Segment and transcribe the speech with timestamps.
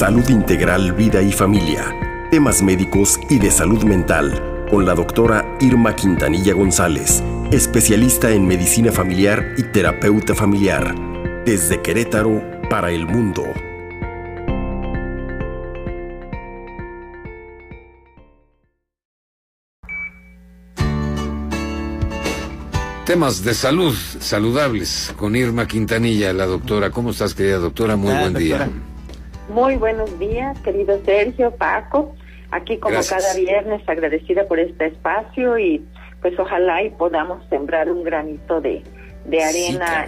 [0.00, 1.94] Salud Integral, Vida y Familia,
[2.30, 8.92] temas médicos y de salud mental, con la doctora Irma Quintanilla González, especialista en medicina
[8.92, 10.94] familiar y terapeuta familiar,
[11.44, 13.44] desde Querétaro para el mundo.
[23.04, 26.90] Temas de salud saludables con Irma Quintanilla, la doctora.
[26.90, 27.96] ¿Cómo estás, querida doctora?
[27.96, 28.70] Muy buen día.
[29.50, 32.14] Muy buenos días, querido Sergio, Paco.
[32.52, 35.84] Aquí como cada viernes agradecida por este espacio y
[36.22, 38.84] pues ojalá y podamos sembrar un granito de,
[39.42, 40.06] arena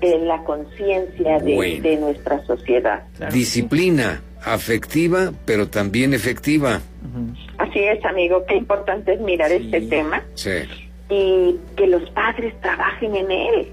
[0.00, 3.04] en la conciencia de, nuestra sociedad.
[3.32, 6.80] Disciplina afectiva, pero también efectiva.
[7.58, 10.24] Así es, amigo, qué importante es mirar este tema.
[11.08, 13.72] Y que los padres trabajen en él.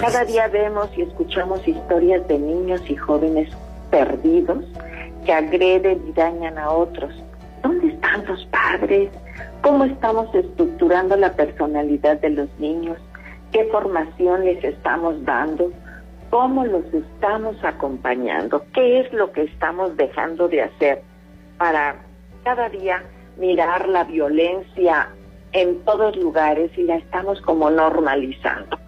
[0.00, 3.50] Cada día vemos y escuchamos historias de niños y jóvenes
[3.90, 4.64] perdidos
[5.24, 7.12] que agreden y dañan a otros.
[7.62, 9.10] ¿Dónde están los padres?
[9.62, 12.98] ¿Cómo estamos estructurando la personalidad de los niños?
[13.52, 15.70] ¿Qué formación les estamos dando?
[16.30, 18.64] ¿Cómo los estamos acompañando?
[18.72, 21.02] ¿Qué es lo que estamos dejando de hacer
[21.58, 21.96] para
[22.44, 23.02] cada día
[23.36, 25.08] mirar la violencia
[25.52, 28.78] en todos lugares y la estamos como normalizando?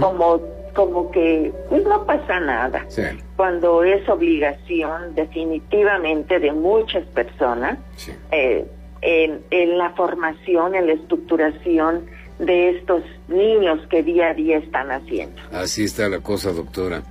[0.00, 0.40] Como
[0.76, 2.86] como que pues, no pasa nada.
[3.34, 7.78] Cuando es obligación definitivamente de muchas personas
[8.30, 8.66] eh,
[9.00, 12.04] en, la formación, en la estructuración
[12.38, 15.40] de estos niños que día a día están haciendo.
[15.50, 17.02] Así está la cosa, doctora.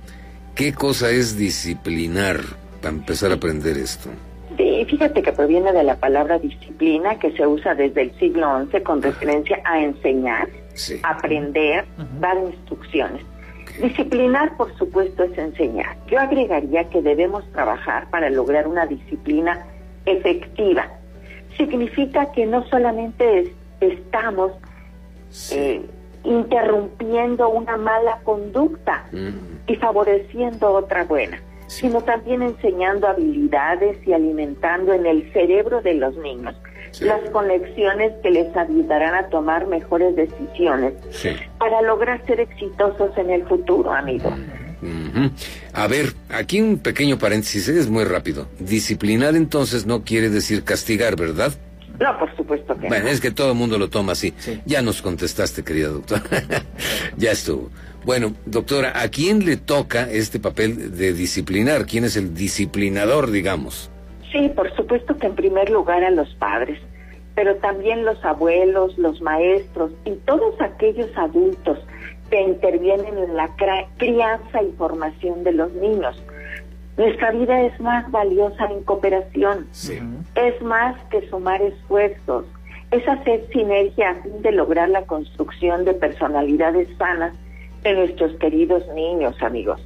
[0.54, 2.40] ¿Qué cosa es disciplinar
[2.80, 4.10] para empezar a aprender esto?
[4.56, 8.80] Sí, fíjate que proviene de la palabra disciplina que se usa desde el siglo XI
[8.82, 10.48] con referencia a enseñar,
[11.02, 11.84] aprender,
[12.20, 13.22] dar instrucciones.
[13.80, 15.96] Disciplinar, por supuesto, es enseñar.
[16.06, 19.66] Yo agregaría que debemos trabajar para lograr una disciplina
[20.06, 20.88] efectiva.
[21.56, 24.52] Significa que no solamente estamos
[25.52, 25.82] eh,
[26.24, 29.04] interrumpiendo una mala conducta
[29.66, 36.16] y favoreciendo otra buena, sino también enseñando habilidades y alimentando en el cerebro de los
[36.16, 36.54] niños
[37.00, 40.94] las conexiones que les ayudarán a tomar mejores decisiones
[41.58, 44.32] para lograr ser exitosos en el futuro, amigo.
[45.72, 48.46] A ver, aquí un pequeño paréntesis, es muy rápido.
[48.58, 51.52] Disciplinar entonces no quiere decir castigar, ¿verdad?
[52.00, 54.34] No, por supuesto que Bueno, es que todo el mundo lo toma así.
[54.64, 56.22] Ya nos contestaste, querida doctora.
[57.16, 57.70] ya estuvo.
[58.04, 61.86] Bueno, doctora, ¿a quién le toca este papel de disciplinar?
[61.86, 63.90] ¿Quién es el disciplinador, digamos?
[64.30, 66.78] Sí, por supuesto que en primer lugar a los padres,
[67.34, 71.78] pero también los abuelos, los maestros y todos aquellos adultos
[72.30, 73.50] que intervienen en la
[73.98, 76.20] crianza y formación de los niños.
[76.96, 79.66] Nuestra vida es más valiosa en cooperación,
[80.34, 82.46] es más que sumar esfuerzos,
[82.90, 87.34] es hacer sinergia a fin de lograr la construcción de personalidades sanas
[87.82, 89.80] de nuestros queridos niños, amigos.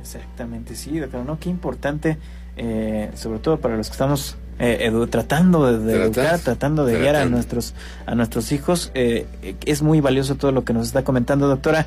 [0.00, 2.16] Exactamente, sí, pero no, qué importante
[2.56, 7.24] eh, sobre todo para los que estamos eh, tratando de, educar, tratando de guiar a
[7.24, 7.74] nuestros
[8.06, 8.90] a nuestros hijos.
[8.94, 9.26] Eh,
[9.64, 11.86] es muy valioso todo lo que nos está comentando, doctora.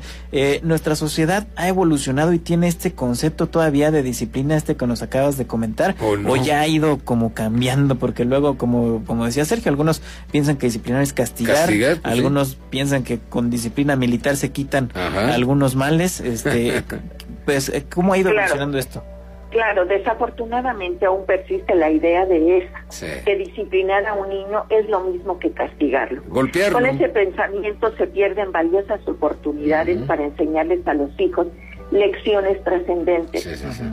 [0.62, 5.36] nuestra sociedad ha evolucionado y tiene este concepto todavía de disciplina, este que nos acabas
[5.36, 10.02] de comentar, o ya ha ido como cambiando, porque luego, como, como decía Sergio, algunos
[10.32, 15.76] piensan que disciplinar es castigar, pues algunos piensan que con disciplina militar se quitan algunos
[15.76, 16.20] males.
[16.20, 16.82] Este,
[17.44, 19.04] pues, ¿cómo ha ido evolucionando esto?
[19.54, 24.98] Claro, desafortunadamente aún persiste la idea de esa, que disciplinar a un niño es lo
[25.02, 26.22] mismo que castigarlo.
[26.26, 26.76] Golpearlo.
[26.76, 31.46] Con ese pensamiento se pierden valiosas oportunidades para enseñarles a los hijos
[31.92, 33.46] lecciones trascendentes.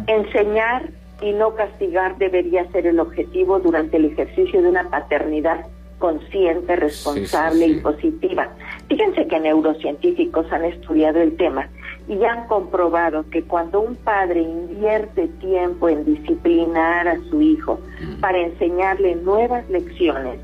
[0.08, 0.90] Enseñar
[1.22, 5.68] y no castigar debería ser el objetivo durante el ejercicio de una paternidad
[6.00, 8.50] consciente, responsable y positiva.
[8.90, 11.70] Fíjense que neurocientíficos han estudiado el tema
[12.08, 17.80] y han comprobado que cuando un padre invierte tiempo en disciplinar a su hijo
[18.20, 20.40] para enseñarle nuevas lecciones,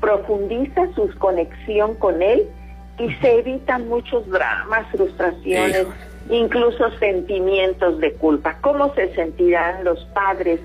[0.00, 2.46] profundiza su conexión con él
[2.98, 5.86] y se evitan muchos dramas, frustraciones,
[6.30, 8.58] incluso sentimientos de culpa.
[8.60, 10.60] ¿Cómo se sentirán los padres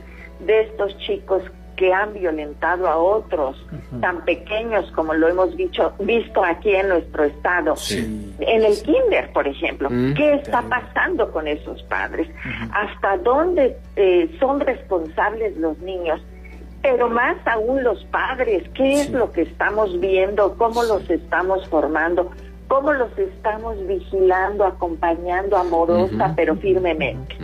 [0.45, 1.43] de estos chicos
[1.75, 3.57] que han violentado a otros
[4.01, 7.75] tan pequeños como lo hemos visto, visto aquí en nuestro estado.
[8.39, 10.13] En el kinder, por ejemplo, mm.
[10.13, 12.27] ¿qué está pasando con esos padres?
[12.71, 16.21] ¿Hasta dónde eh, son responsables los niños?
[16.81, 20.55] Pero más aún los padres, ¿qué es lo que estamos viendo?
[20.57, 22.31] ¿Cómo los estamos formando?
[22.73, 27.35] Cómo los estamos vigilando, acompañando amorosa pero firmemente.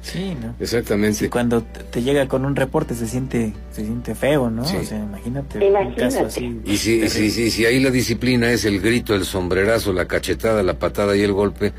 [0.00, 0.54] Sí, ¿no?
[0.60, 1.28] Exactamente.
[1.28, 4.62] cuando te llega con un reporte se siente se siente feo, ¿no?
[4.62, 6.60] O sea, imagínate, un caso así.
[6.64, 10.62] Y si, si, si, si ahí la disciplina es el grito, el sombrerazo, la cachetada,
[10.62, 11.72] la patada y el golpe,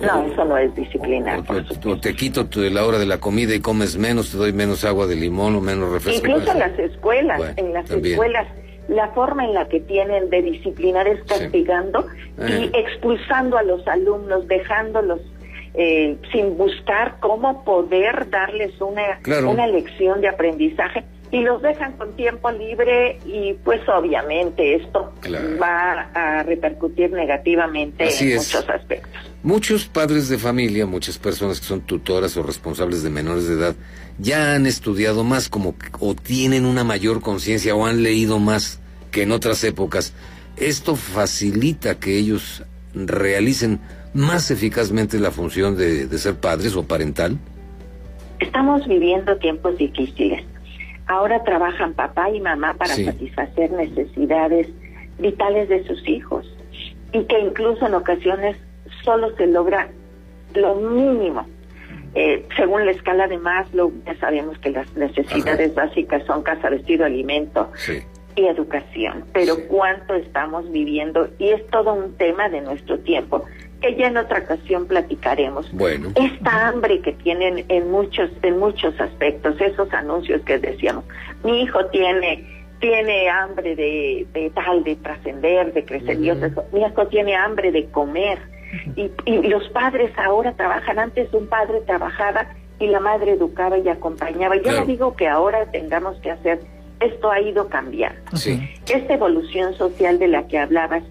[0.00, 1.42] no, eso no es disciplina.
[1.84, 5.06] O, te quito la hora de la comida y comes menos, te doy menos agua
[5.06, 6.26] de limón o menos refresco.
[6.26, 8.46] Incluso en las escuelas, en las escuelas,
[8.88, 12.06] la forma en la que tienen de disciplinar es castigando
[12.38, 12.70] y eh.
[12.74, 15.20] expulsando a los alumnos, dejándolos
[15.74, 21.04] eh, sin buscar cómo poder darles una, una lección de aprendizaje.
[21.32, 25.12] Y los dejan con tiempo libre y pues obviamente esto
[25.60, 29.20] va a repercutir negativamente en muchos aspectos.
[29.46, 33.76] Muchos padres de familia, muchas personas que son tutoras o responsables de menores de edad,
[34.18, 38.80] ya han estudiado más como o tienen una mayor conciencia o han leído más
[39.12, 40.14] que en otras épocas.
[40.56, 43.78] Esto facilita que ellos realicen
[44.14, 47.38] más eficazmente la función de, ser padres o parental.
[48.40, 50.42] Estamos viviendo tiempos difíciles
[51.06, 54.66] Ahora trabajan papá y mamá para satisfacer necesidades
[55.20, 56.52] vitales de sus hijos
[57.12, 58.56] y que incluso en ocasiones
[59.06, 59.88] solo se logra
[60.54, 61.46] lo mínimo.
[62.14, 67.04] Eh, según la escala de Maslow, ya sabemos que las necesidades básicas son casa, vestido,
[67.04, 67.70] alimento
[68.34, 73.44] y educación, pero cuánto estamos viviendo y es todo un tema de nuestro tiempo
[73.80, 75.70] que ya en otra ocasión platicaremos.
[75.72, 76.10] Bueno.
[76.14, 81.04] Esta hambre que tienen en muchos en muchos aspectos, esos anuncios que decíamos,
[81.44, 82.44] mi hijo tiene
[82.80, 86.38] tiene hambre de, de tal, de trascender, de crecer, Dios,
[86.72, 88.38] mi hijo tiene hambre de comer.
[88.96, 92.46] Y, y los padres ahora trabajan, antes un padre trabajaba
[92.78, 94.56] y la madre educaba y acompañaba.
[94.56, 96.60] Yo no digo que ahora tengamos que hacer,
[97.00, 98.36] esto ha ido cambiando.
[98.36, 98.68] Sí.
[98.88, 101.02] Esta evolución social de la que hablabas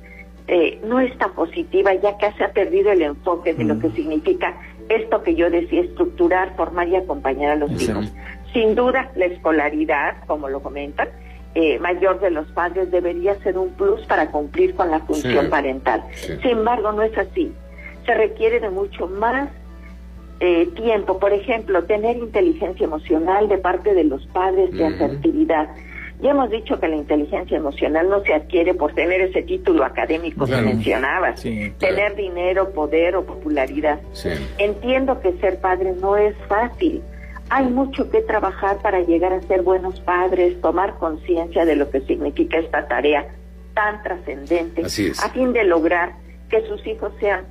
[0.48, 3.88] eh, no es tan positiva, ya que se ha perdido el enfoque de lo que
[3.88, 3.96] mm.
[3.96, 4.56] significa
[4.90, 8.14] esto que yo decía, estructurar, formar y acompañar a los hijos.
[8.54, 11.10] Sin duda, la escolaridad, como lo comentan,
[11.56, 16.04] eh, mayor de los padres debería ser un plus para cumplir con la función parental.
[16.14, 17.52] Sin embargo, no es así.
[18.06, 19.50] Se requiere de mucho más
[20.40, 21.18] eh, tiempo.
[21.18, 25.70] Por ejemplo, tener inteligencia emocional de parte de los padres, de asertividad
[26.22, 30.46] ya hemos dicho que la inteligencia emocional no se adquiere por tener ese título académico
[30.46, 34.00] que mencionabas, tener dinero, poder o popularidad.
[34.58, 37.02] Entiendo que ser padre no es fácil.
[37.50, 42.02] Hay mucho que trabajar para llegar a ser buenos padres, tomar conciencia de lo que
[42.02, 43.28] significa esta tarea
[43.74, 46.14] tan trascendente, a fin de lograr
[46.50, 47.46] que sus hijos sean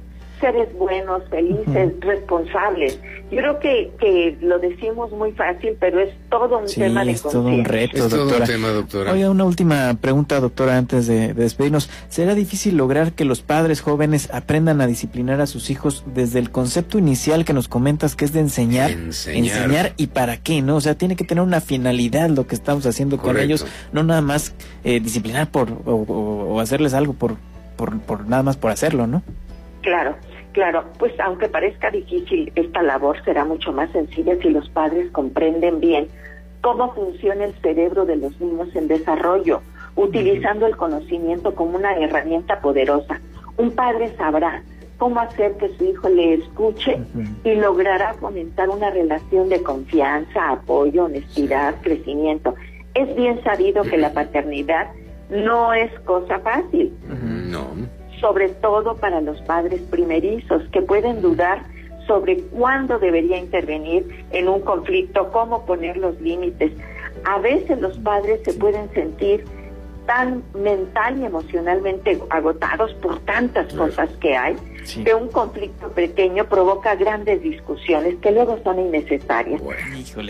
[0.45, 3.01] seres buenos, felices, responsables.
[3.31, 7.23] Yo creo que, que lo decimos muy fácil, pero es todo un tema de es
[7.23, 8.47] todo un reto, doctora.
[8.47, 9.13] doctora.
[9.13, 11.89] Oiga, una última pregunta, doctora, antes de, despedirnos.
[12.11, 16.51] ¿Será difícil lograr que los padres jóvenes aprendan a disciplinar a sus hijos desde el
[16.51, 18.91] concepto inicial que nos comentas, que es de enseñar?
[18.91, 19.95] Enseñar.
[19.97, 20.77] y para qué, ¿no?
[20.77, 24.21] O sea, tiene que tener una finalidad lo que estamos haciendo con ellos, no nada
[24.21, 24.55] más
[24.85, 27.37] eh, disciplinar por o, hacerles algo por,
[27.77, 29.23] por, por nada más por hacerlo, ¿no?
[29.85, 30.17] Claro,
[30.55, 35.81] claro, pues aunque parezca difícil, esta labor será mucho más sencilla si los padres comprenden
[35.81, 36.09] bien
[36.63, 39.61] cómo funciona el cerebro de los niños en desarrollo,
[39.97, 43.21] utilizando el conocimiento como una herramienta poderosa.
[43.59, 44.63] Un padre sabrá
[44.97, 46.99] cómo hacer que su hijo le escuche
[47.45, 52.55] y logrará fomentar una relación de confianza, apoyo, honestidad, crecimiento.
[52.95, 54.87] Es bien sabido que la paternidad
[55.29, 56.97] no es cosa fácil.
[57.51, 57.67] No
[58.21, 61.65] sobre todo para los padres primerizos que pueden dudar
[62.07, 66.73] sobre cuándo debería intervenir en un conflicto, cómo poner los límites.
[67.25, 69.45] A veces los padres se pueden sentir
[70.07, 74.57] tan mental y emocionalmente agotados por tantas cosas que hay,
[75.03, 79.63] que un conflicto pequeño provoca grandes discusiones que luego son innecesarias.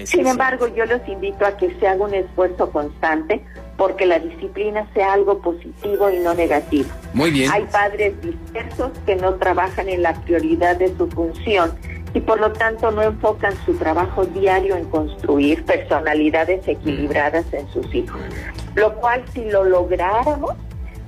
[0.04, 3.42] Sin embargo, yo los invito a que se haga un esfuerzo constante
[3.76, 6.88] porque la disciplina sea algo positivo y no negativo.
[7.12, 7.50] Muy bien.
[7.50, 11.72] Hay padres dispersos que no trabajan en la prioridad de su función
[12.14, 17.92] y por lo tanto no enfocan su trabajo diario en construir personalidades equilibradas en sus
[17.92, 18.20] hijos.
[18.76, 20.52] Lo cual si lo lográramos,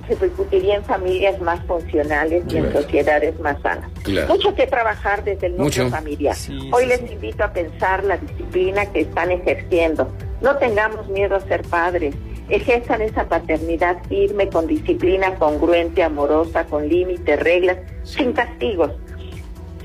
[0.05, 3.89] se repercutiría en familias más funcionales y en sociedades más sanas.
[4.27, 6.35] Mucho que trabajar desde el núcleo familiar.
[6.71, 10.11] Hoy les invito a pensar la disciplina que están ejerciendo.
[10.41, 12.15] No tengamos miedo a ser padres
[12.49, 18.91] ejerzan esa paternidad firme, con disciplina congruente, amorosa, con límites, reglas, sin castigos.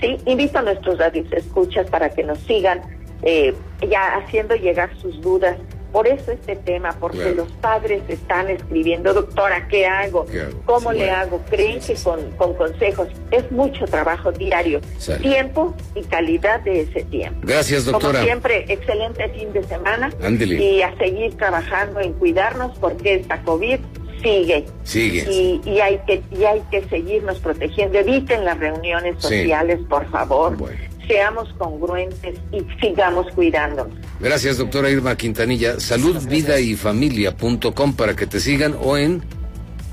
[0.00, 0.18] ¿Sí?
[0.26, 2.80] Invito a nuestros radios escuchas para que nos sigan
[3.22, 3.54] eh,
[3.88, 5.56] ya haciendo llegar sus dudas
[5.92, 10.26] Por eso este tema, porque los padres están escribiendo, doctora, ¿qué hago?
[10.64, 11.40] ¿Cómo le hago?
[11.50, 14.80] Creen que con, con, consejos es mucho trabajo diario,
[15.20, 17.40] tiempo y calidad de ese tiempo.
[17.42, 18.12] Gracias, doctora.
[18.14, 20.10] Como siempre, excelente fin de semana.
[20.62, 23.78] Y a seguir trabajando en cuidarnos porque esta COVID
[24.22, 24.64] sigue.
[24.84, 25.60] Sigue.
[25.64, 27.98] Y, hay que y hay que seguirnos protegiendo.
[27.98, 30.56] Eviten las reuniones sociales, por favor.
[31.12, 33.94] Seamos congruentes y sigamos cuidándonos.
[34.18, 35.78] Gracias, doctora Irma Quintanilla.
[35.78, 39.22] Salud, vida y familia.com para que te sigan o en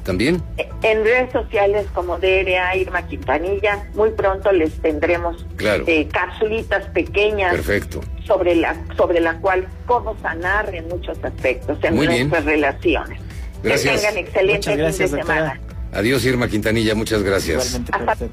[0.05, 0.41] también.
[0.81, 5.83] En redes sociales como DRA Irma Quintanilla, muy pronto les tendremos claro.
[5.87, 7.51] eh, capsulitas pequeñas.
[7.51, 7.99] Perfecto.
[8.25, 13.19] Sobre la, sobre la cual cómo sanar en muchos aspectos en nuestras relaciones.
[13.61, 13.93] Gracias.
[13.93, 15.59] Que tengan excelente fin de semana.
[15.91, 17.81] Adiós, Irma Quintanilla, muchas gracias.
[17.91, 18.27] Hasta,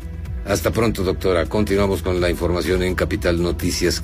[0.47, 1.47] Hasta pronto, doctora.
[1.47, 3.95] Continuamos con la información en Capital Noticias.